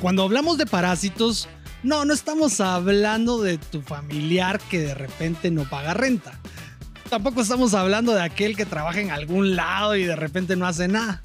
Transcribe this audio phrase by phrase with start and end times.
[0.00, 1.48] Cuando hablamos de parásitos,
[1.82, 6.38] no, no estamos hablando de tu familiar que de repente no paga renta.
[7.08, 10.86] Tampoco estamos hablando de aquel que trabaja en algún lado y de repente no hace
[10.86, 11.22] nada.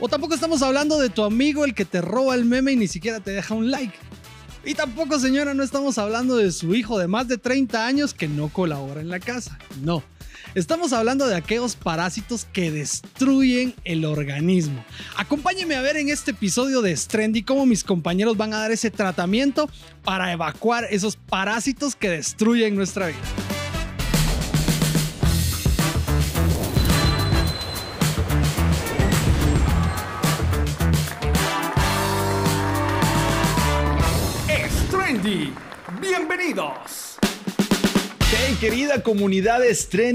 [0.00, 2.88] O tampoco estamos hablando de tu amigo el que te roba el meme y ni
[2.88, 3.96] siquiera te deja un like.
[4.64, 8.28] Y tampoco, señora, no estamos hablando de su hijo de más de 30 años que
[8.28, 9.58] no colabora en la casa.
[9.82, 10.02] No.
[10.56, 14.82] Estamos hablando de aquellos parásitos que destruyen el organismo.
[15.18, 18.90] Acompáñenme a ver en este episodio de Strendy cómo mis compañeros van a dar ese
[18.90, 19.68] tratamiento
[20.02, 23.18] para evacuar esos parásitos que destruyen nuestra vida.
[36.00, 37.05] Bienvenidos.
[38.54, 39.70] Querida comunidad de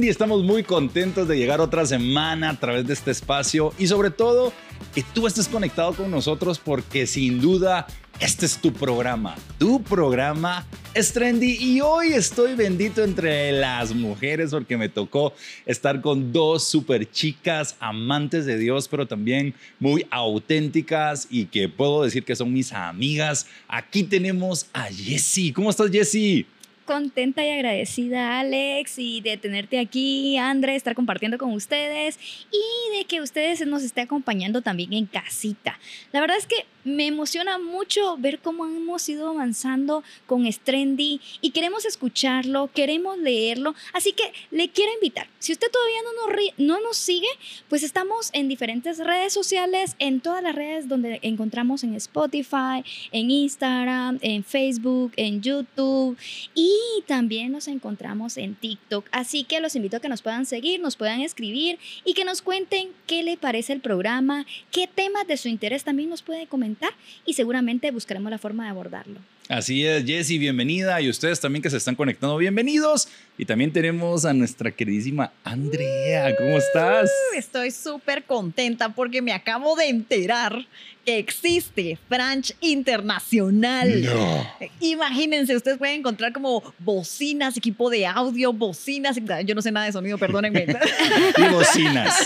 [0.09, 4.51] estamos muy contentos de llegar otra semana a través de este espacio y sobre todo
[4.95, 7.85] que tú estés conectado con nosotros porque sin duda
[8.19, 10.65] este es tu programa, tu programa
[10.95, 15.33] es trendy y hoy estoy bendito entre las mujeres porque me tocó
[15.67, 22.03] estar con dos super chicas amantes de Dios, pero también muy auténticas y que puedo
[22.03, 23.45] decir que son mis amigas.
[23.67, 25.53] Aquí tenemos a Jessie.
[25.53, 26.47] ¿Cómo estás, Jessie?
[26.91, 32.19] Contenta y agradecida, Alex, y de tenerte aquí, André, estar compartiendo con ustedes
[32.51, 35.79] y de que ustedes nos estén acompañando también en casita.
[36.11, 41.51] La verdad es que me emociona mucho ver cómo hemos ido avanzando con Strendy y
[41.51, 45.27] queremos escucharlo, queremos leerlo, así que le quiero invitar.
[45.39, 47.27] Si usted todavía no nos, no nos sigue,
[47.69, 53.31] pues estamos en diferentes redes sociales, en todas las redes donde encontramos en Spotify, en
[53.31, 56.17] Instagram, en Facebook, en YouTube
[56.53, 59.05] y también nos encontramos en TikTok.
[59.11, 62.41] Así que los invito a que nos puedan seguir, nos puedan escribir y que nos
[62.41, 66.91] cuenten qué le parece el programa, qué temas de su interés también nos puede comentar
[67.25, 69.19] y seguramente buscaremos la forma de abordarlo.
[69.51, 73.09] Así es, Jessy, bienvenida y ustedes también que se están conectando, bienvenidos.
[73.37, 77.11] Y también tenemos a nuestra queridísima Andrea, ¿cómo estás?
[77.33, 80.65] Uh, estoy súper contenta porque me acabo de enterar
[81.03, 84.03] que existe French Internacional.
[84.03, 84.47] No.
[84.79, 89.91] Imagínense, ustedes pueden encontrar como bocinas, equipo de audio, bocinas, yo no sé nada de
[89.91, 90.65] sonido, perdónenme.
[91.37, 92.25] y bocinas.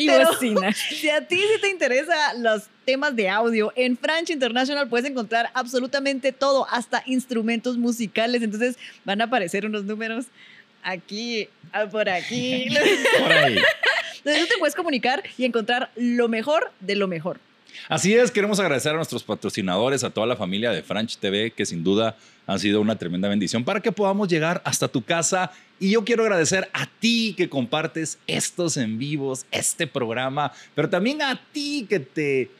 [0.00, 0.76] Y bocinas.
[0.90, 5.50] Si a ti sí te interesa los temas de audio, en French International puedes encontrar
[5.54, 8.42] absolutamente todo, hasta instrumentos musicales.
[8.42, 10.26] Entonces van a aparecer unos números
[10.82, 12.68] aquí, ah, por aquí.
[13.20, 13.58] por ahí.
[14.18, 17.40] Entonces tú te puedes comunicar y encontrar lo mejor de lo mejor.
[17.88, 21.66] Así es, queremos agradecer a nuestros patrocinadores, a toda la familia de French TV, que
[21.66, 22.16] sin duda
[22.46, 25.52] han sido una tremenda bendición para que podamos llegar hasta tu casa.
[25.78, 31.22] Y yo quiero agradecer a ti que compartes estos en vivos, este programa, pero también
[31.22, 32.50] a ti que te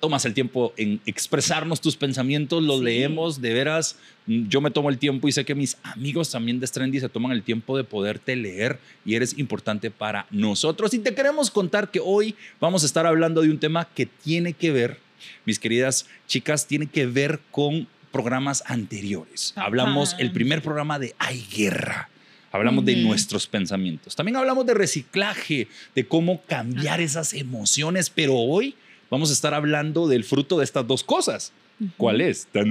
[0.00, 4.98] tomas el tiempo en expresarnos tus pensamientos, los leemos, de veras, yo me tomo el
[4.98, 8.36] tiempo y sé que mis amigos también de Strendy se toman el tiempo de poderte
[8.36, 10.94] leer y eres importante para nosotros.
[10.94, 14.52] Y te queremos contar que hoy vamos a estar hablando de un tema que tiene
[14.52, 14.98] que ver,
[15.44, 19.52] mis queridas chicas, tiene que ver con programas anteriores.
[19.56, 22.08] Hablamos el primer programa de Hay Guerra.
[22.50, 24.16] Hablamos de nuestros pensamientos.
[24.16, 28.74] También hablamos de reciclaje, de cómo cambiar esas emociones, pero hoy
[29.10, 31.52] vamos a estar hablando del fruto de estas dos cosas.
[31.96, 32.48] ¿Cuál es?
[32.52, 32.68] Chan,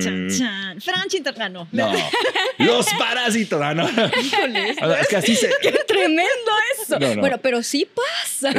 [0.00, 0.80] chan, chan.
[0.80, 1.22] Franchi
[1.72, 1.92] No.
[2.58, 3.60] Los parásitos.
[3.62, 3.86] Ah, no.
[5.00, 5.50] es que así se.
[5.60, 6.50] ¡Qué tremendo
[6.82, 6.98] eso!
[7.20, 8.52] Bueno, pero sí pasa.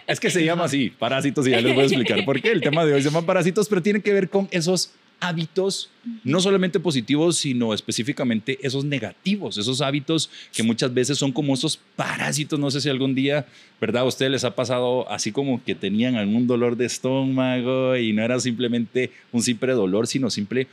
[0.06, 2.50] es que se llama así, parásitos, y ya les voy a explicar por qué.
[2.50, 4.90] El tema de hoy se llama parásitos, pero tiene que ver con esos
[5.22, 5.88] hábitos,
[6.24, 11.78] no solamente positivos, sino específicamente esos negativos, esos hábitos que muchas veces son como esos
[11.94, 12.58] parásitos.
[12.58, 13.46] No sé si algún día,
[13.80, 14.02] ¿verdad?
[14.02, 18.24] A ustedes les ha pasado así como que tenían algún dolor de estómago y no
[18.24, 20.66] era simplemente un simple dolor, sino simple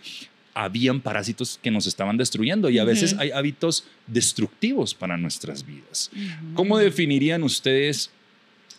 [0.56, 6.10] habían parásitos que nos estaban destruyendo y a veces hay hábitos destructivos para nuestras vidas.
[6.56, 8.10] ¿Cómo definirían ustedes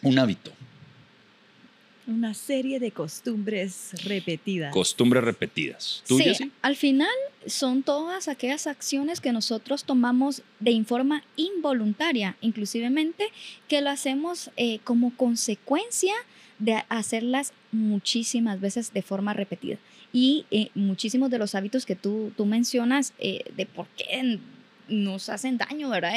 [0.02, 0.52] un hábito?
[2.06, 4.72] Una serie de costumbres repetidas.
[4.72, 6.02] Costumbres repetidas.
[6.06, 7.08] sí, al final
[7.46, 13.28] son todas aquellas acciones que nosotros tomamos de forma involuntaria, inclusivemente
[13.68, 16.14] que lo hacemos eh, como consecuencia
[16.58, 19.78] de hacerlas muchísimas veces de forma repetida.
[20.12, 24.38] Y eh, muchísimos de los hábitos que tú, tú mencionas eh, de por qué
[24.88, 26.14] nos hacen daño, ¿verdad?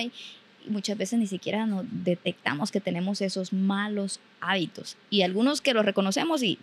[0.68, 4.98] Muchas veces ni siquiera nos detectamos que tenemos esos malos hábitos.
[5.10, 6.57] Y algunos que los reconocemos y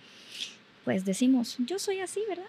[0.84, 2.44] pues decimos, yo soy así, ¿verdad?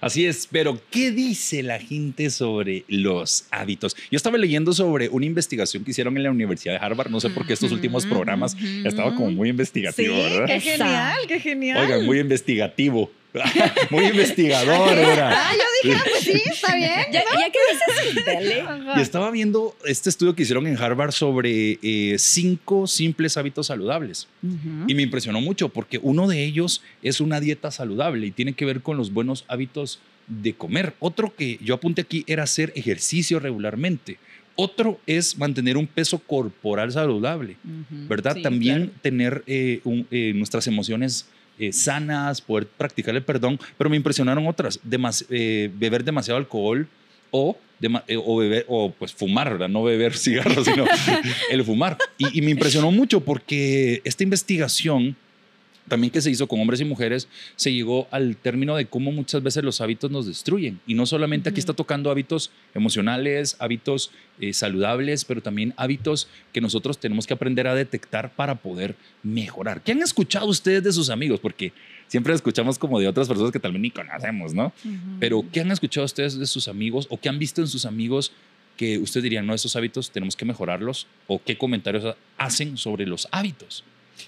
[0.00, 3.96] Así es, pero ¿qué dice la gente sobre los hábitos?
[4.10, 7.30] Yo estaba leyendo sobre una investigación que hicieron en la Universidad de Harvard, no sé
[7.30, 10.46] por qué estos últimos programas estaba como muy Sí, investigativo, ¿verdad?
[10.46, 11.78] qué genial, qué genial.
[11.84, 13.10] Oigan, muy investigativo.
[13.90, 15.30] muy investigador era.
[15.32, 16.90] Ah, yo dije, ah, pues sí, está bien.
[17.12, 17.58] Ya, ya que
[18.14, 18.64] dices, dale.
[18.96, 24.28] Y estaba viendo este estudio que hicieron en Harvard sobre eh, cinco simples hábitos saludables.
[24.86, 28.64] Y me impresionó mucho porque uno de ellos es una dieta saludable y tiene que
[28.64, 30.94] ver con los buenos hábitos de comer.
[31.00, 34.18] Otro que yo apunté aquí era hacer ejercicio regularmente.
[34.54, 37.56] Otro es mantener un peso corporal saludable,
[37.90, 38.34] ¿verdad?
[38.36, 38.92] Sí, También claro.
[39.00, 41.26] tener eh, un- eh, nuestras emociones
[41.58, 46.88] eh, sanas, poder practicar el perdón, pero me impresionaron otras, Demas- eh, beber demasiado alcohol
[47.30, 47.56] o,
[48.06, 49.68] eh, o beber, o pues fumar, ¿verdad?
[49.68, 50.84] No beber cigarros, sino
[51.50, 51.96] el fumar.
[52.18, 55.16] Y, y me impresionó mucho porque esta investigación
[55.88, 59.42] también que se hizo con hombres y mujeres, se llegó al término de cómo muchas
[59.42, 60.80] veces los hábitos nos destruyen.
[60.86, 66.60] Y no solamente aquí está tocando hábitos emocionales, hábitos eh, saludables, pero también hábitos que
[66.60, 69.82] nosotros tenemos que aprender a detectar para poder mejorar.
[69.82, 71.40] ¿Qué han escuchado ustedes de sus amigos?
[71.40, 71.72] Porque
[72.08, 74.72] siempre escuchamos como de otras personas que tal vez ni conocemos, ¿no?
[75.18, 78.32] Pero ¿qué han escuchado ustedes de sus amigos o qué han visto en sus amigos
[78.76, 81.06] que ustedes dirían, no, esos hábitos tenemos que mejorarlos?
[81.26, 83.84] ¿O qué comentarios ha- hacen sobre los hábitos?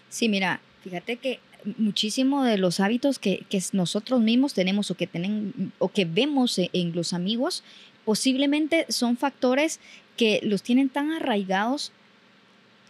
[0.09, 1.41] Sí, mira, fíjate que
[1.79, 6.59] muchísimo de los hábitos que, que nosotros mismos tenemos o que, tienen, o que vemos
[6.59, 7.65] e- en los amigos,
[8.05, 9.81] posiblemente son factores
[10.17, 11.91] que los tienen tan arraigados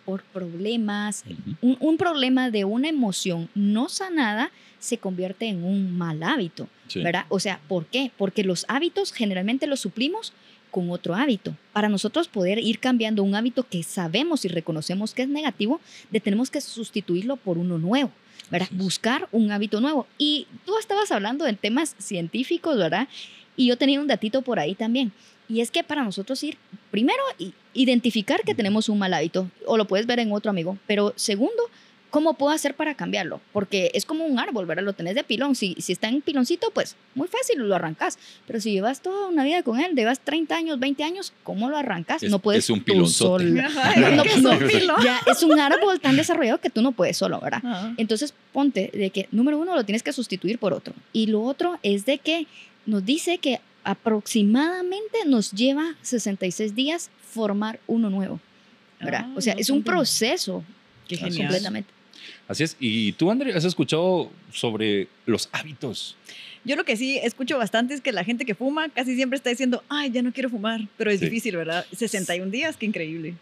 [0.05, 1.25] por problemas.
[1.62, 4.50] Un, un problema de una emoción no sanada
[4.81, 7.02] se convierte en un mal hábito, Sí.
[7.02, 7.25] ¿verdad?
[7.31, 8.11] O sea, ¿por qué?
[8.19, 10.35] Porque los hábitos generalmente los suplimos
[10.74, 11.56] con otro hábito.
[11.72, 15.80] Para nosotros poder ir cambiando un hábito que sabemos y reconocemos que es negativo,
[16.10, 18.10] de tenemos que sustituirlo por uno nuevo,
[18.50, 18.66] ¿verdad?
[18.72, 20.08] Buscar un hábito nuevo.
[20.18, 23.06] Y tú estabas hablando de temas científicos, ¿verdad?
[23.56, 25.12] Y yo tenía un datito por ahí también.
[25.48, 26.56] Y es que para nosotros ir,
[26.90, 27.22] primero,
[27.72, 31.70] identificar que tenemos un mal hábito, o lo puedes ver en otro amigo, pero segundo,
[32.14, 33.40] ¿cómo puedo hacer para cambiarlo?
[33.52, 34.84] Porque es como un árbol, ¿verdad?
[34.84, 35.56] Lo tenés de pilón.
[35.56, 38.20] Si, si está en piloncito, pues muy fácil lo arrancas.
[38.46, 41.76] Pero si llevas toda una vida con él, llevas 30 años, 20 años, ¿cómo lo
[41.76, 42.22] arrancas?
[42.22, 42.84] Es- no puedes es un.
[43.58, 44.96] Ajá, No, ¿qué es no, un pilón?
[45.02, 47.62] Ya es un árbol tan desarrollado que tú no puedes solo, ¿verdad?
[47.66, 47.93] Ajá.
[47.96, 50.94] Entonces, ponte de que, número uno, lo tienes que sustituir por otro.
[51.12, 52.46] Y lo otro es de que
[52.87, 58.38] nos dice que aproximadamente nos lleva 66 días formar uno nuevo,
[59.00, 59.26] ¿verdad?
[59.26, 59.90] Ah, o sea, es un bastante.
[59.90, 60.64] proceso
[61.08, 61.38] Qué genial.
[61.49, 61.90] completamente.
[62.48, 62.76] Así es.
[62.80, 66.16] ¿Y tú, André, has escuchado sobre los hábitos?
[66.66, 69.50] Yo lo que sí escucho bastante es que la gente que fuma casi siempre está
[69.50, 71.26] diciendo, ay, ya no quiero fumar, pero es Sí.
[71.26, 71.84] difícil, ¿verdad?
[71.94, 73.34] 61 días, qué increíble.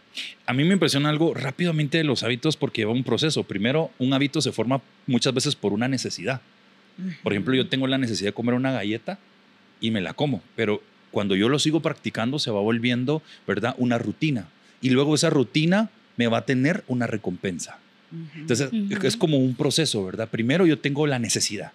[0.45, 3.43] A mí me impresiona algo rápidamente de los hábitos porque lleva un proceso.
[3.43, 6.41] Primero, un hábito se forma muchas veces por una necesidad.
[7.23, 9.17] Por ejemplo, yo tengo la necesidad de comer una galleta
[9.79, 13.73] y me la como, pero cuando yo lo sigo practicando se va volviendo, ¿verdad?
[13.77, 14.47] Una rutina.
[14.81, 17.79] Y luego esa rutina me va a tener una recompensa.
[18.35, 18.69] Entonces,
[19.03, 20.29] es como un proceso, ¿verdad?
[20.29, 21.71] Primero yo tengo la necesidad.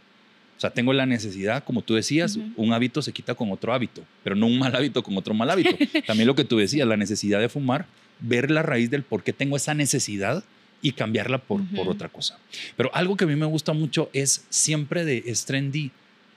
[0.56, 4.02] O sea, tengo la necesidad, como tú decías, un hábito se quita con otro hábito,
[4.24, 5.70] pero no un mal hábito con otro mal hábito.
[6.06, 7.86] También lo que tú decías, la necesidad de fumar,
[8.20, 10.42] ver la raíz del por qué tengo esa necesidad
[10.82, 12.38] y cambiarla por, por otra cosa.
[12.76, 15.92] Pero algo que a mí me gusta mucho es siempre de es trendy,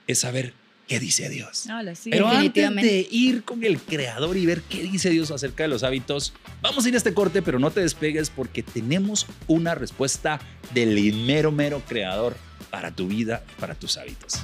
[0.06, 0.54] es saber
[0.86, 1.66] qué dice Dios.
[1.66, 2.10] Hola, sí.
[2.10, 5.82] Pero antes de ir con el creador y ver qué dice Dios acerca de los
[5.82, 10.40] hábitos, vamos a ir a este corte, pero no te despegues porque tenemos una respuesta
[10.74, 12.36] del mero, mero creador
[12.70, 14.40] para tu vida y para tus hábitos.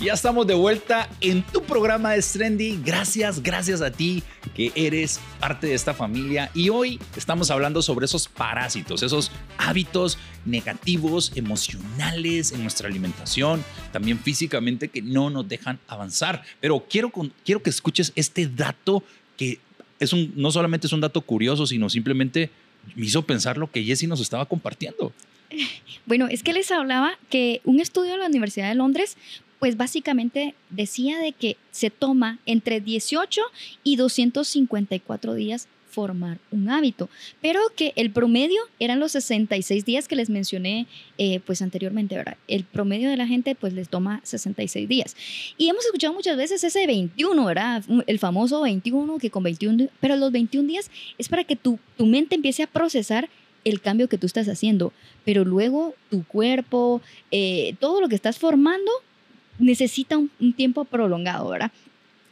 [0.00, 2.80] Ya estamos de vuelta en tu programa de Trendy.
[2.82, 4.22] Gracias, gracias a ti
[4.54, 6.50] que eres parte de esta familia.
[6.54, 14.18] Y hoy estamos hablando sobre esos parásitos, esos hábitos negativos, emocionales en nuestra alimentación, también
[14.18, 16.42] físicamente que no nos dejan avanzar.
[16.60, 17.12] Pero quiero,
[17.44, 19.02] quiero que escuches este dato
[19.36, 19.58] que
[19.98, 22.50] es un, no solamente es un dato curioso, sino simplemente
[22.96, 25.12] me hizo pensar lo que Jessie nos estaba compartiendo.
[26.06, 29.16] Bueno, es que les hablaba que un estudio de la Universidad de Londres,
[29.60, 33.40] pues básicamente decía de que se toma entre 18
[33.84, 37.08] y 254 días formar un hábito,
[37.42, 40.86] pero que el promedio eran los 66 días que les mencioné
[41.18, 42.36] eh, pues anteriormente, ¿verdad?
[42.46, 45.16] El promedio de la gente pues les toma 66 días.
[45.58, 47.82] Y hemos escuchado muchas veces ese 21, ¿verdad?
[48.06, 51.80] El famoso 21, que con 21, di- pero los 21 días es para que tu,
[51.96, 53.28] tu mente empiece a procesar
[53.64, 54.92] el cambio que tú estás haciendo,
[55.24, 57.02] pero luego tu cuerpo,
[57.32, 58.90] eh, todo lo que estás formando
[59.60, 61.70] necesita un, un tiempo prolongado, ¿verdad?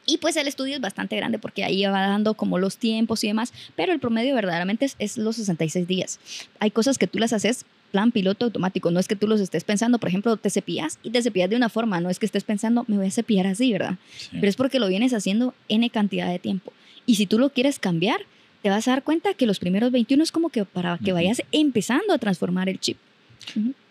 [0.09, 3.27] Y pues el estudio es bastante grande porque ahí va dando como los tiempos y
[3.27, 6.19] demás, pero el promedio verdaderamente es, es los 66 días.
[6.61, 9.65] Hay cosas que tú las haces plan piloto automático, no es que tú los estés
[9.65, 12.45] pensando, por ejemplo, te cepillas y te cepillas de una forma, no es que estés
[12.45, 13.97] pensando, me voy a cepillar así, ¿verdad?
[14.17, 14.31] Sí.
[14.33, 16.73] Pero es porque lo vienes haciendo N cantidad de tiempo.
[17.05, 18.21] Y si tú lo quieres cambiar,
[18.63, 21.43] te vas a dar cuenta que los primeros 21 es como que para que vayas
[21.53, 22.99] empezando a transformar el chip.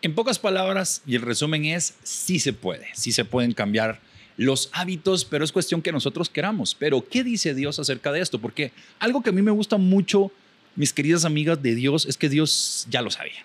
[0.01, 3.99] En pocas palabras, y el resumen es, sí se puede, sí se pueden cambiar
[4.37, 6.75] los hábitos, pero es cuestión que nosotros queramos.
[6.75, 8.39] Pero, ¿qué dice Dios acerca de esto?
[8.39, 10.31] Porque algo que a mí me gusta mucho,
[10.75, 13.43] mis queridas amigas de Dios, es que Dios ya lo sabía.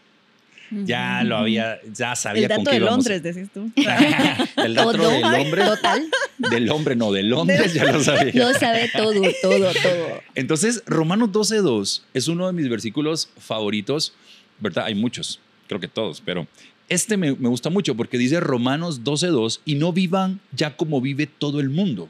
[0.84, 3.06] Ya lo había, ya sabía El con dato qué de íbamos.
[3.06, 3.70] Londres, decís tú.
[4.62, 5.10] El dato Todo.
[5.10, 6.10] del hombre, Total.
[6.38, 8.32] del hombre, no, de Londres, ya lo sabía.
[8.34, 10.22] Lo sabe todo, todo, todo.
[10.34, 14.14] Entonces, Romanos 12.2 es uno de mis versículos favoritos,
[14.60, 14.86] ¿verdad?
[14.86, 15.40] Hay muchos,
[15.72, 16.46] creo que todos, pero
[16.88, 21.26] este me, me gusta mucho porque dice Romanos 12.2 y no vivan ya como vive
[21.26, 22.08] todo el mundo.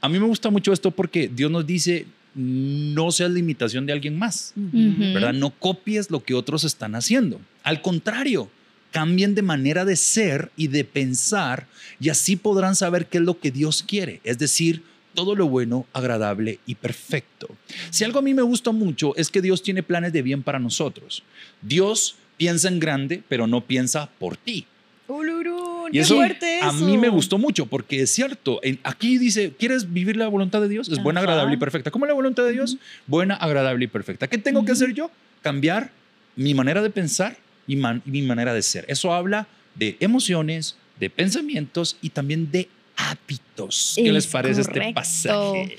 [0.00, 3.92] A mí me gusta mucho esto porque Dios nos dice, no seas la imitación de
[3.92, 5.14] alguien más, Ujú.
[5.14, 5.32] ¿verdad?
[5.32, 7.40] No copies lo que otros están haciendo.
[7.62, 8.50] Al contrario,
[8.90, 11.66] cambien de manera de ser y de pensar
[12.00, 14.82] y así podrán saber qué es lo que Dios quiere, es decir,
[15.14, 17.48] todo lo bueno, agradable y perfecto.
[17.90, 20.58] Si algo a mí me gusta mucho es que Dios tiene planes de bien para
[20.58, 21.22] nosotros.
[21.60, 24.66] Dios piensa en grande, pero no piensa por ti.
[25.06, 26.84] Ulurún, Y qué eso fuerte a eso.
[26.84, 28.60] mí me gustó mucho porque es cierto.
[28.82, 30.88] aquí dice, ¿quieres vivir la voluntad de Dios?
[30.88, 31.28] Es buena, Ajá.
[31.30, 31.92] agradable y perfecta.
[31.92, 32.78] ¿Cómo es la voluntad de Dios?
[33.06, 34.26] Buena, agradable y perfecta.
[34.26, 34.82] ¿Qué tengo que Ujú.
[34.82, 35.10] hacer yo?
[35.42, 35.90] Cambiar
[36.34, 37.36] mi manera de pensar
[37.68, 38.84] y, man- y mi manera de ser.
[38.88, 39.46] Eso habla
[39.76, 43.94] de emociones, de pensamientos y también de hábitos.
[43.96, 45.76] ¿Qué les Es parece este pasaje?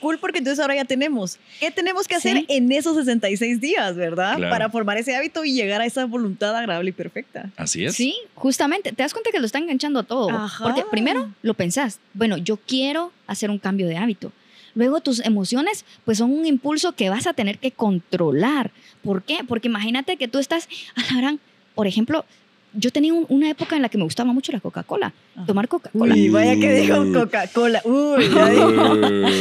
[0.00, 1.38] Cool, porque entonces ahora ya tenemos.
[1.58, 2.46] ¿Qué tenemos que hacer Sí.
[2.48, 4.36] en esos 66 días, verdad?
[4.36, 4.50] Claro.
[4.50, 7.50] Para formar ese hábito y llegar a esa voluntad agradable y perfecta.
[7.56, 7.94] Así es.
[7.94, 8.92] Sí, justamente.
[8.92, 10.30] Te das cuenta que lo está enganchando a todo.
[10.30, 10.64] Ajá.
[10.64, 14.32] Porque primero lo pensás, bueno, yo quiero hacer un cambio de hábito.
[14.74, 18.70] Luego tus emociones, pues son un impulso que vas a tener que controlar.
[19.02, 19.38] ¿Por qué?
[19.46, 21.40] Porque imagínate que tú estás, a la gran,
[21.74, 22.24] por ejemplo,
[22.72, 25.46] yo tenía un- una época en la que me gustaba mucho la Coca-Cola, Ajá.
[25.46, 26.14] tomar Coca-Cola.
[26.14, 27.82] Uy, vaya que dijo Coca-Cola.
[27.84, 28.94] Uy, ya dijo.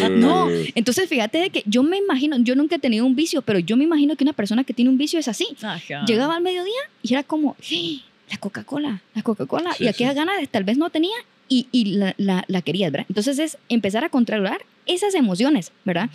[0.10, 3.60] No, entonces fíjate de que yo me imagino, yo nunca he tenido un vicio, pero
[3.60, 5.48] yo me imagino que una persona que tiene un vicio es así.
[5.62, 6.06] Ajá.
[6.06, 9.74] Llegaba al mediodía y era como, "Sí, la Coca-Cola, la Coca-Cola.
[9.74, 10.16] Sí, y aquella sí.
[10.18, 11.16] ganas tal vez no tenía
[11.48, 13.08] y, y la, la, la querías, ¿verdad?
[13.10, 16.10] Entonces es empezar a controlar esas emociones, ¿verdad?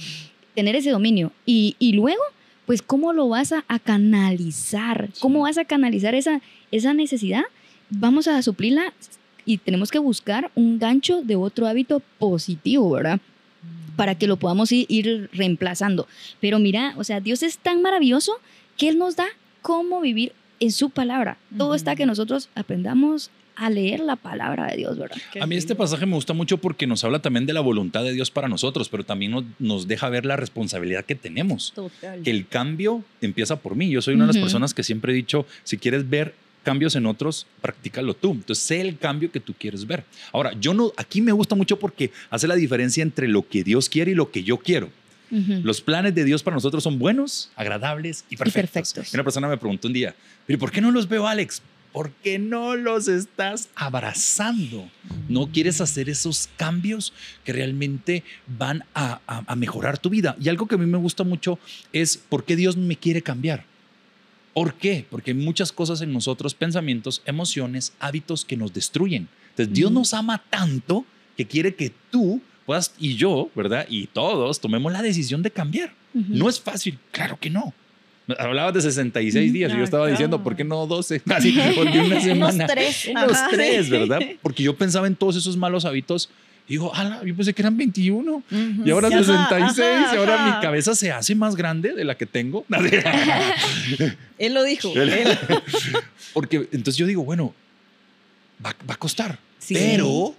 [0.54, 1.32] Tener ese dominio.
[1.46, 2.22] Y, y luego,
[2.66, 5.10] pues, ¿cómo lo vas a, a canalizar?
[5.20, 6.40] ¿Cómo vas a canalizar esa,
[6.70, 7.42] esa necesidad?
[7.90, 8.92] Vamos a suplirla
[9.44, 13.20] y tenemos que buscar un gancho de otro hábito positivo, ¿verdad?
[13.96, 16.06] para que lo podamos ir, ir reemplazando.
[16.40, 18.32] Pero mira, o sea, Dios es tan maravilloso
[18.76, 19.26] que Él nos da
[19.62, 21.36] cómo vivir en su palabra.
[21.56, 25.16] Todo está que nosotros aprendamos a leer la palabra de Dios, ¿verdad?
[25.32, 28.04] Qué A mí este pasaje me gusta mucho porque nos habla también de la voluntad
[28.04, 31.72] de Dios para nosotros, pero también nos, nos deja ver la responsabilidad que tenemos.
[31.74, 32.22] Total.
[32.22, 33.90] que el cambio empieza por mí.
[33.90, 36.34] Yo soy una de las personas que siempre he dicho, si quieres ver
[36.64, 38.32] cambios en otros, practícalo tú.
[38.32, 40.04] Entonces, sé el cambio que tú quieres ver.
[40.32, 43.88] Ahora, yo no, aquí me gusta mucho porque hace la diferencia entre lo que Dios
[43.88, 44.90] quiere y lo que yo quiero.
[45.64, 48.70] Los planes de Dios para nosotros son buenos, agradables y perfectos.
[48.70, 49.12] perfectos.
[49.12, 50.14] Y una persona me preguntó un día,
[50.46, 51.60] ¿pero por qué no los veo, Alex?
[51.94, 54.90] Porque no los estás abrazando.
[55.28, 57.12] No quieres hacer esos cambios
[57.44, 60.36] que realmente van a, a- a mejorar tu vida.
[60.40, 61.58] Y algo que a mí me gusta mucho
[61.92, 63.64] es por qué Dios me quiere cambiar.
[64.52, 65.06] ¿Por qué?
[65.08, 69.28] Porque hay muchas cosas en nosotros, pensamientos, emociones, hábitos que nos destruyen.
[69.50, 70.00] Entonces, Dios Ujú.
[70.00, 71.04] nos ama tanto
[71.36, 73.86] que quiere que tú puedas, y yo, ¿verdad?
[73.88, 75.92] Y todos tomemos la decisión de cambiar.
[76.12, 77.72] No es fácil, claro que no.
[78.38, 80.42] Hablabas de 66 días y yo estaba diciendo.
[80.42, 81.22] ¿por qué no 12?
[81.34, 82.54] Así, porque una semana.
[82.64, 83.06] Unos tres.
[83.10, 84.20] Unos tres, ¿verdad?
[84.42, 86.30] Porque yo pensaba en todos esos malos hábitos
[86.66, 88.42] y digo, ala, yo pensé que eran 21 Ujú.
[88.84, 90.56] y ahora Ajá, 66 ajá, y ahora ajá.
[90.56, 92.64] mi cabeza se hace más grande de la que tengo.
[94.38, 94.92] Él lo dijo.
[94.94, 95.38] Él- él.
[96.32, 97.54] Porque entonces yo digo, bueno,
[98.64, 99.74] va, va a costar, Sí.
[99.74, 100.34] pero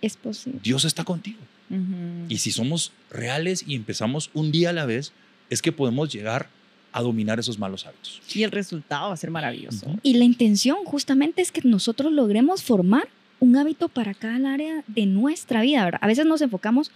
[0.00, 0.60] Es posible.
[0.62, 1.38] Dios está contigo.
[1.70, 2.26] Ujú.
[2.28, 5.12] Y si somos reales y empezamos un día a la vez,
[5.50, 6.48] es que podemos llegar
[6.96, 8.22] a dominar esos malos hábitos.
[8.32, 9.86] Y el resultado va a ser maravilloso.
[10.04, 13.08] Y la intención justamente es que nosotros logremos formar
[13.40, 15.98] un hábito para cada área de nuestra vida, ¿verdad?
[16.02, 16.92] A veces nos enfocamos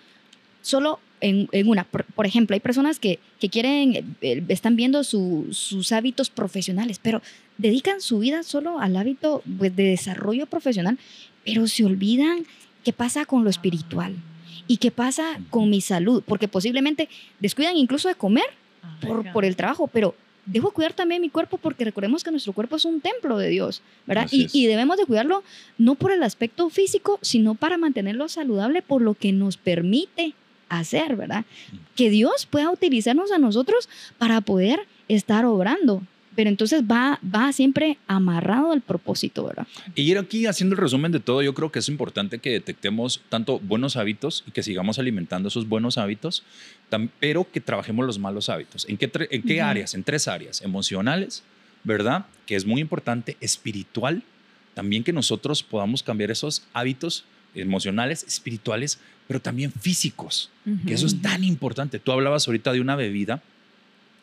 [0.63, 1.83] solo en, en una.
[1.83, 7.01] Por, por ejemplo, hay personas que, que quieren, eh, están viendo su- sus hábitos profesionales,
[7.03, 7.21] pero
[7.59, 10.97] dedican su vida solo al hábito pues, de desarrollo profesional,
[11.45, 12.47] pero se olvidan
[12.85, 14.15] qué pasa con lo espiritual
[14.69, 17.09] y qué pasa con mi salud, porque posiblemente
[17.41, 18.45] descuidan incluso de comer
[19.33, 20.15] por, el trabajo, pero
[20.47, 23.83] debo cuidar también mi cuerpo porque recordemos que nuestro cuerpo es un templo de Dios,
[24.07, 24.29] ¿verdad?
[24.31, 25.43] Y, y debemos de cuidarlo
[25.77, 30.35] no por el aspecto físico, sino para mantenerlo saludable por lo que nos permite
[30.69, 31.45] hacer, ¿verdad?
[31.97, 36.03] Que Dios pueda utilizarnos a nosotros para poder estar obrando.
[36.39, 39.67] Pero entonces va, va siempre amarrado al propósito, ¿verdad?
[39.97, 43.21] Y ir aquí haciendo el resumen de todo, yo creo que es importante que detectemos
[43.29, 46.45] tanto buenos hábitos y que sigamos alimentando esos buenos hábitos,
[47.19, 48.87] pero que trabajemos los malos hábitos.
[48.89, 49.95] ¿En qué, en áreas?
[49.95, 50.63] En tres áreas.
[50.63, 51.43] Emocionales,
[51.83, 52.27] ¿verdad?
[52.47, 53.37] Que es muy importante.
[53.41, 54.23] Espiritual,
[54.75, 57.25] también que nosotros podamos cambiar esos hábitos
[57.57, 60.51] emocionales, espirituales, pero también físicos,
[60.87, 61.99] que eso es tan importante.
[61.99, 63.43] Tú hablabas ahorita de una bebida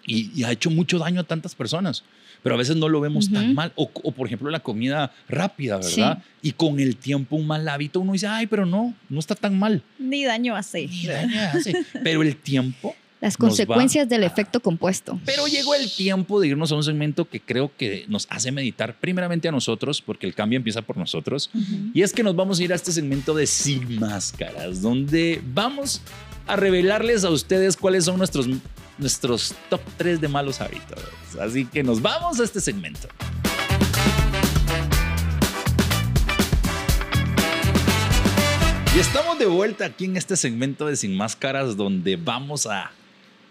[0.06, 2.04] y, y ha hecho mucho daño a tantas personas,
[2.44, 3.72] pero a veces no lo vemos tan mal.
[3.76, 6.24] O, o, por ejemplo la comida rápida, ¿verdad?
[6.42, 9.58] Y con el tiempo un mal hábito uno dice, ay, pero no, no está tan
[9.58, 9.82] mal.
[9.98, 10.88] Ni daño hace.
[10.88, 11.86] Ni daño hace.
[12.04, 12.96] Pero el tiempo...
[13.22, 15.20] Las consecuencias del a- efecto compuesto.
[15.26, 19.00] Pero llegó el tiempo de irnos a un segmento que creo que nos hace meditar
[19.00, 21.50] primeramente a nosotros, porque el cambio empieza por nosotros.
[21.94, 26.02] Y es que nos vamos a ir a este segmento de Sin Máscaras, donde vamos
[26.48, 28.48] a revelarles a ustedes cuáles son nuestros,
[28.98, 31.00] nuestros top 3 de malos hábitos.
[31.40, 33.08] Así que nos vamos a este segmento.
[38.96, 42.92] Y estamos de vuelta aquí en este segmento de Sin Máscaras, donde vamos a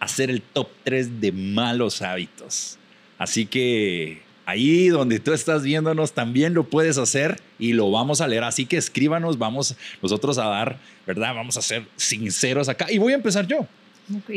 [0.00, 2.78] hacer el top 3 de malos hábitos.
[3.18, 8.28] Así que ahí donde tú estás viéndonos también lo puedes hacer y lo vamos a
[8.28, 8.44] leer.
[8.44, 11.34] Así que escríbanos, vamos nosotros a dar, ¿verdad?
[11.34, 12.90] Vamos a ser sinceros acá.
[12.90, 13.66] Y voy a empezar yo.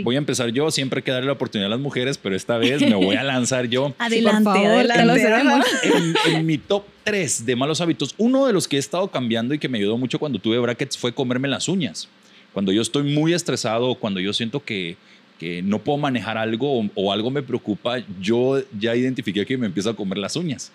[0.03, 0.71] Voy a empezar yo.
[0.71, 3.23] Siempre hay que darle la oportunidad a las mujeres, pero esta vez me voy a
[3.25, 3.93] lanzar yo.
[3.97, 5.67] Adelante, favor, adelante.
[5.83, 9.53] En, en mi top 3 de malos hábitos, uno de los que he estado cambiando
[9.53, 12.07] y que me ayudó mucho cuando tuve brackets fue comerme las uñas.
[12.53, 14.97] Cuando yo estoy muy estresado, cuando yo siento que,
[15.37, 19.89] que no puedo manejar algo o, algo me preocupa, yo ya identifiqué que me empiezo
[19.89, 20.71] a comer las uñas.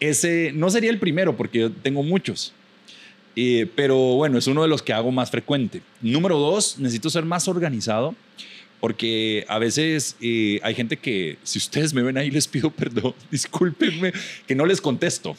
[0.00, 2.52] Ese no sería el primero porque tengo muchos.
[3.34, 5.82] Eh, pero bueno, es uno de los que hago más frecuente.
[6.00, 8.14] Número dos, necesito ser más organizado
[8.80, 13.14] porque a veces eh, hay gente que, si ustedes me ven ahí, les pido perdón,
[13.30, 14.12] discúlpenme,
[14.46, 15.36] que no les contesto.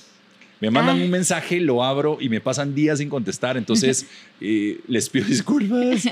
[0.59, 1.03] Me mandan Ah.
[1.03, 3.57] un mensaje, lo abro y me pasan días sin contestar.
[3.57, 4.07] Entonces,
[4.41, 6.07] eh, les pido disculpas.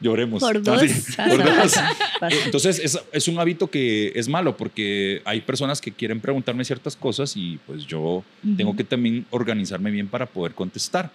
[0.00, 0.40] Lloremos.
[0.40, 0.82] Por dos.
[0.82, 1.74] Así, por dos.
[2.30, 6.64] Eh, Entonces, es, es un hábito que es malo porque hay personas que quieren preguntarme
[6.64, 8.24] ciertas cosas y pues yo
[8.56, 8.76] tengo Ujú.
[8.78, 11.10] que también organizarme bien para poder contestar.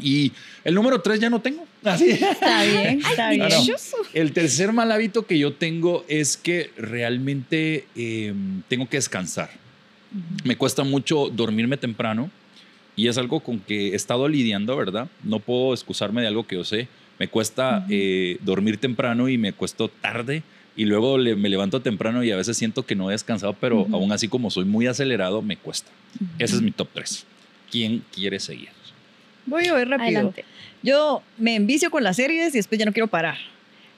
[0.00, 0.32] Y
[0.64, 1.66] el número tres ya no tengo.
[1.84, 2.10] Así.
[2.10, 3.48] Está bien, está bien.
[4.14, 8.32] El tercer mal hábito que yo tengo es que realmente eh,
[8.68, 9.50] tengo que descansar.
[10.44, 12.30] Me cuesta mucho dormirme temprano
[12.96, 15.08] y es algo con que he estado lidiando, ¿verdad?
[15.22, 16.88] No puedo excusarme de algo que yo sé.
[17.18, 20.42] Me cuesta eh, dormir temprano y me cuesto tarde
[20.76, 23.82] y luego le- me levanto temprano y a veces siento que no he descansado, pero
[23.82, 23.94] Ujú.
[23.96, 25.90] aún así como soy muy acelerado, me cuesta.
[26.38, 27.24] Ese es mi top 3.
[27.70, 28.68] ¿Quién quiere seguir?
[29.46, 30.06] Voy a ver rápido.
[30.08, 30.44] Adelante.
[30.82, 33.36] Yo me envicio con las series y después ya no quiero parar.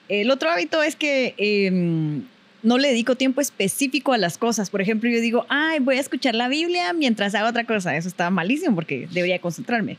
[0.09, 2.23] El otro hábito es que em,
[2.67, 4.71] no le dedico tiempo específico a las cosas.
[4.71, 7.97] Por ejemplo, yo digo, ay, voy a escuchar la Biblia mientras hago otra cosa.
[7.97, 9.99] Eso está malísimo porque debería concentrarme.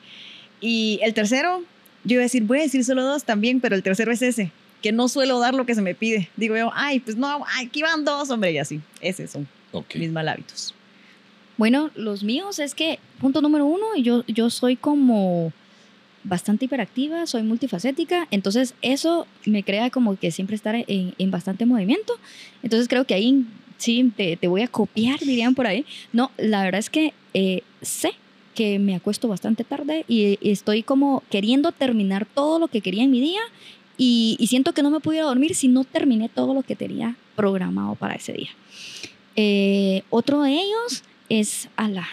[0.59, 1.63] Y el tercero,
[2.03, 4.51] yo iba a decir, voy a decir solo dos también, pero el tercero es ese,
[4.81, 6.29] que no suelo dar lo que se me pide.
[6.35, 8.81] Digo yo, ay, pues no, ay, aquí van dos, hombre, y así.
[8.99, 9.95] Esos son Ok.
[9.95, 10.73] mis mal hábitos.
[11.55, 15.53] Bueno, los míos es que, punto número uno, yo, yo soy como
[16.27, 21.65] bastante hiperactiva, soy multifacética, entonces eso me crea como que siempre estar en, en bastante
[21.65, 22.13] movimiento.
[22.63, 23.45] Entonces creo que ahí
[23.77, 25.85] sí te, te voy a copiar, dirían por ahí.
[26.13, 28.11] No, la verdad es que eh, sé
[28.55, 33.03] que me acuesto bastante tarde y, y estoy como queriendo terminar todo lo que quería
[33.03, 33.41] en mi día
[33.97, 37.15] y, y siento que no me pudiera dormir si no terminé todo lo que tenía
[37.35, 38.49] programado para ese día.
[39.35, 42.07] Eh, otro de ellos es ala.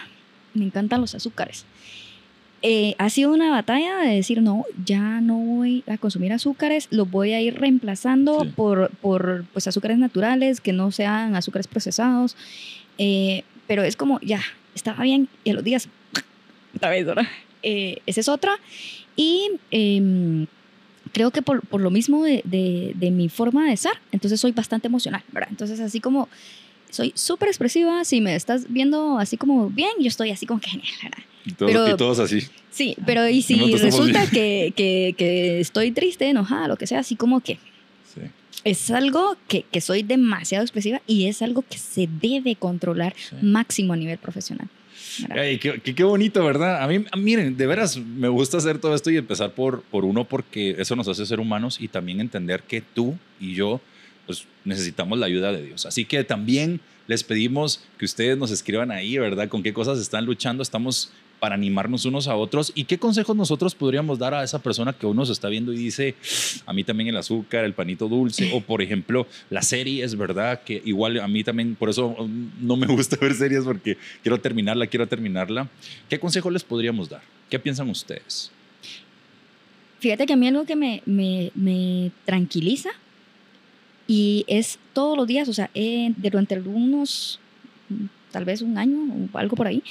[0.53, 1.65] Me encantan los azúcares.
[2.61, 7.09] Eh, ha sido una batalla de decir, no, ya no voy a consumir azúcares, los
[7.09, 8.51] voy a ir reemplazando Sí.
[8.55, 12.35] por, por pues, azúcares naturales, que no sean azúcares procesados.
[12.97, 14.41] Eh, pero es como, ya,
[14.73, 15.89] estaba bien, y a los días,
[16.75, 17.27] otra vez, ¿verdad?
[17.61, 18.53] Eh, esa es otra.
[19.15, 20.47] Y em,
[21.13, 24.51] creo que por, por lo mismo de, de- de mi forma de ser, entonces soy
[24.53, 25.49] bastante emocional, ¿verdad?
[25.51, 26.29] Entonces así como
[26.89, 30.69] soy súper expresiva, si me estás viendo así como bien, yo estoy así como que
[30.71, 31.23] genial, ¿verdad?
[31.45, 32.41] Y, todos- Pero- y todos así.
[32.71, 36.99] Sí, pero y si Nosotros resulta que, que, que estoy triste, enojada, lo que sea,
[36.99, 37.53] así como que
[38.13, 38.21] Sí.
[38.63, 43.35] es algo que, que soy demasiado expresiva y es algo que se debe controlar Sí.
[43.41, 44.67] máximo a nivel profesional.
[45.29, 46.83] Ay, qué, qué- bonito, ¿verdad?
[46.83, 50.25] A mí, miren, de veras, me gusta hacer todo esto y empezar por, por uno
[50.25, 53.79] porque eso nos hace ser humanos y también entender que tú y yo
[54.25, 55.85] pues necesitamos la ayuda de Dios.
[55.85, 59.49] Así que también les pedimos que ustedes nos escriban ahí, ¿verdad?
[59.49, 60.63] Con qué cosas están luchando.
[60.63, 64.93] Estamos para animarnos unos a otros y qué consejos nosotros podríamos dar a esa persona
[64.93, 66.15] que uno se está viendo y dice,
[66.65, 70.61] a mí también el azúcar, el panito dulce, o por ejemplo, las series, ¿verdad?
[70.63, 74.39] Que igual a mí también, por eso um, no me gusta ver series porque quiero
[74.39, 75.69] terminarla, quiero terminarla.
[76.09, 77.21] ¿Qué consejo les podríamos dar?
[77.49, 78.51] ¿Qué piensan ustedes?
[79.99, 82.91] Fíjate que a mí algo que me, me tranquiliza
[84.07, 85.69] y es todos los días, o sea,
[86.17, 87.39] durante algunos,
[88.31, 88.99] tal vez un año
[89.33, 89.83] o algo por ahí,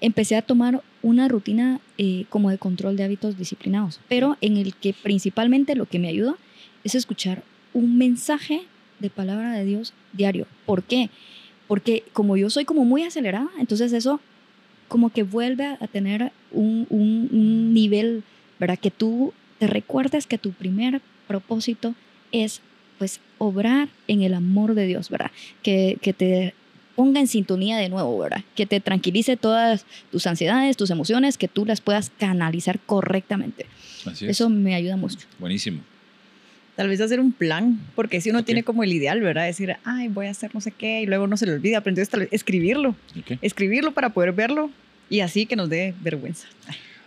[0.00, 4.74] empecé a tomar una rutina eh, como de control de hábitos disciplinados, pero en el
[4.74, 6.34] que principalmente lo que me ayuda
[6.84, 8.62] es escuchar un mensaje
[8.98, 10.46] de palabra de Dios diario.
[10.66, 11.10] ¿Por qué?
[11.66, 14.20] Porque como yo soy como muy acelerada, entonces eso
[14.88, 18.24] como que vuelve a tener un, un, un nivel,
[18.60, 18.78] ¿verdad?
[18.78, 21.94] Que tú te recuerdes que tu primer propósito
[22.30, 22.60] es
[23.02, 25.32] pues obrar en el amor de Dios, ¿verdad?
[25.64, 26.54] Que, que te
[26.94, 28.44] ponga en sintonía de nuevo, ¿verdad?
[28.54, 33.66] Que te tranquilice todas tus ansiedades, tus emociones, que tú las puedas canalizar correctamente.
[34.06, 34.30] Así es.
[34.30, 35.26] Eso me ayuda mucho.
[35.40, 35.80] Buenísimo.
[36.76, 39.46] Tal vez hacer un plan, porque si uno tiene como el ideal, ¿verdad?
[39.46, 41.90] Decir, ay, voy a hacer no sé qué, y luego no se le olvida, pero
[41.90, 43.36] entonces tal vez escribirlo, Ok.
[43.42, 44.70] escribirlo para poder verlo
[45.10, 46.46] y así que nos dé vergüenza.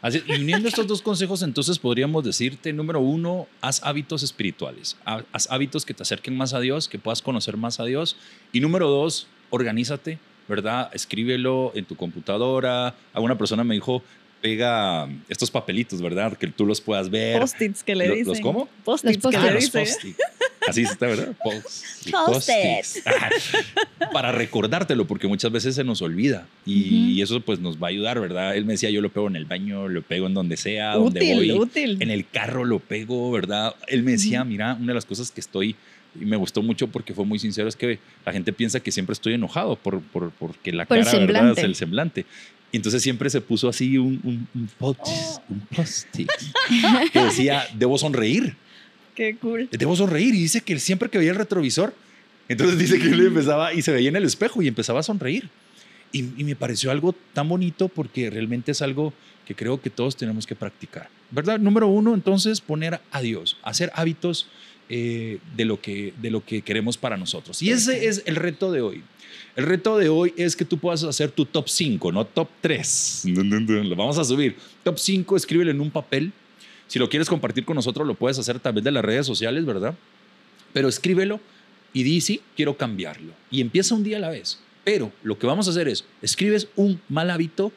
[0.06, 5.24] Así, y uniendo estos dos consejos, entonces podríamos decirte, número uno, haz hábitos espirituales, Ha-
[5.32, 8.16] haz hábitos que te acerquen más a Dios, que puedas conocer más a Dios.
[8.52, 10.92] Y número dos, organízate, ¿verdad?
[10.94, 12.94] Escríbelo en tu computadora.
[13.14, 14.04] Alguna persona me dijo,
[14.42, 16.38] pega estos papelitos, ¿verdad?
[16.38, 17.40] Que tú los puedas ver.
[17.40, 18.28] Post-its que le Lo- dicen.
[18.34, 18.70] ¿los cómo?
[18.84, 20.16] Post-its Los que Ah, le los dicen.
[20.68, 21.34] Así está, ¿verdad?
[21.44, 23.02] Post- post-its.
[23.06, 23.30] Ah,
[24.12, 26.96] Para recordártelo, porque muchas veces se nos olvida y, Ujú.
[27.12, 28.56] y eso pues nos va a ayudar, ¿verdad?
[28.56, 31.20] Él me decía, yo lo pego en el baño, lo pego en donde sea, donde
[31.20, 31.98] Útil, voy, útil.
[32.02, 33.76] en el carro lo pego, ¿verdad?
[33.88, 34.50] Él me decía, Ujú.
[34.50, 35.76] mira, una de las cosas que estoy,
[36.20, 39.14] y me gustó mucho porque fue muy sincero, es que la gente piensa que siempre
[39.14, 41.52] estoy enojado por, por, porque la Por el cara, ¿verdad?
[41.52, 42.26] Es el semblante.
[42.72, 45.42] Y entonces siempre se puso así un, un, un post- Oh.
[45.50, 46.30] un post-it
[47.14, 48.56] que decía, debo sonreír
[49.16, 49.70] Qué cool.
[49.72, 50.36] debo sonreír.
[50.36, 51.94] Y dice que él siempre que veía el retrovisor,
[52.48, 55.50] entonces dice que él empezaba y se veía en el espejo y empezaba a sonreír.
[56.12, 59.14] Y, y me pareció algo tan bonito porque realmente es algo
[59.46, 61.10] que creo que todos tenemos que practicar.
[61.32, 61.60] ¿Verdad?
[61.60, 64.48] Número uno, entonces, poner a Dios, hacer hábitos
[64.88, 67.60] eh, de, lo que, de lo que queremos para nosotros.
[67.64, 69.04] Y ese es el reto de hoy.
[69.56, 73.24] El reto de hoy es que tú puedas hacer tu top 5, no top 3.
[73.26, 74.56] Lo vamos a subir.
[74.84, 76.32] Top 5, escríbelo en un papel.
[76.88, 79.66] Si lo quieres compartir con nosotros, lo puedes hacer a través de las redes sociales,
[79.66, 79.96] ¿verdad?
[80.74, 81.40] Pero escríbelo
[81.94, 83.34] y di, sí, quiero cambiarlo.
[83.50, 84.60] Y empieza un día a la vez.
[84.84, 87.72] Pero lo que vamos a hacer es, escribes un mal hábito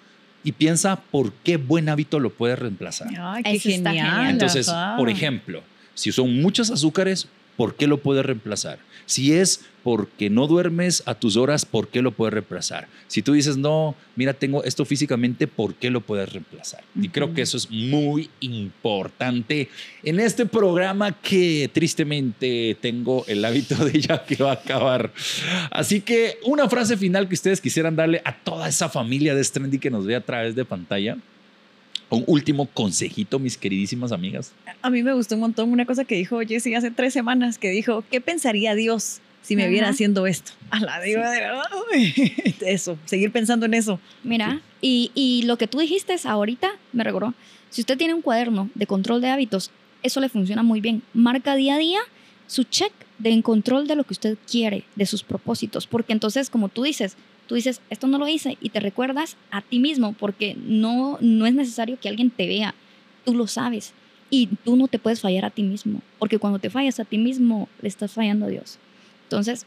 [0.44, 3.09] y piensa por qué buen hábito lo puedes reemplazar.
[3.18, 4.31] Ay, qué Eso está genial.
[4.31, 5.62] Entonces, por ejemplo,
[5.94, 8.79] si son muchos azúcares, ¿por qué lo puedes reemplazar?
[9.05, 12.87] Si es porque no duermes a tus horas, ¿por qué lo puedes reemplazar?
[13.09, 16.85] Si tú dices, no, mira, tengo esto físicamente, ¿por qué lo puedes reemplazar?
[16.94, 19.68] Y creo que eso es muy importante
[20.05, 25.12] en este programa que tristemente tengo el hábito de ya que va a acabar.
[25.71, 29.79] Así que una frase final que ustedes quisieran darle a toda esa familia de Strendy
[29.79, 31.16] que nos ve a través de pantalla.
[32.11, 34.53] Un último consejito, mis queridísimas amigas.
[34.83, 37.71] A mí me gustó un montón una cosa que dijo Jessie hace tres semanas, que
[37.71, 40.53] dijo, ¿qué pensaría Dios si me viera haciendo esto?
[40.71, 41.64] A la digo, de verdad.
[42.61, 44.01] Eso, seguir pensando en eso.
[44.23, 47.35] Mira, y, y lo que tú dijiste es ahorita me recordó.
[47.71, 49.71] Si usted tiene un cuaderno de control de hábitos,
[50.03, 51.03] eso le funciona muy bien.
[51.12, 52.01] Marca día a día
[52.47, 56.51] su check de en control de lo que usted quiere, de sus propósitos, porque entonces,
[56.51, 57.16] como tú dices,
[57.48, 61.46] tú dices, esto no lo hice y te recuerdas a ti mismo, porque no, no
[61.46, 62.74] es necesario que alguien te vea,
[63.24, 63.94] tú lo sabes
[64.30, 67.18] y tú no te puedes fallar a ti mismo, porque cuando te fallas a ti
[67.18, 68.78] mismo, le estás fallando a Dios.
[69.24, 69.66] Entonces,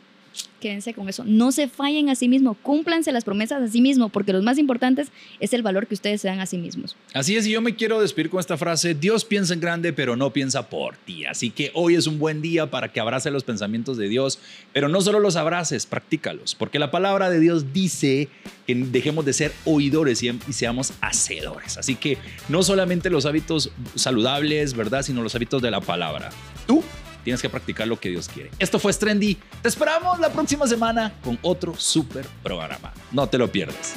[0.61, 1.23] quédense con eso.
[1.25, 4.57] No se fallen a sí mismo, cúmplanse las promesas a sí mismo, porque lo más
[4.57, 5.05] importante
[5.39, 6.95] es el valor que ustedes se dan a sí mismos.
[7.13, 10.15] Así es, y yo me quiero despedir con esta frase, Dios piensa en grande, pero
[10.15, 11.25] no piensa por ti.
[11.25, 14.39] Así que hoy es un buen día para que abrace los pensamientos de Dios,
[14.71, 18.29] pero no solo los abraces, practícalos, porque la palabra de Dios dice
[18.67, 21.77] que dejemos de ser oidores y, y seamos hacedores.
[21.77, 22.17] Así que
[22.47, 25.01] no solamente los hábitos saludables, ¿verdad?
[25.01, 26.29] Sino los hábitos de la palabra.
[26.67, 26.83] Tú
[27.23, 28.51] tienes que practicar lo que Dios quiere.
[28.59, 29.37] Esto fue Trendy.
[29.61, 32.93] Te esperamos la próxima semana con otro super programa.
[33.11, 33.93] No te lo pierdas.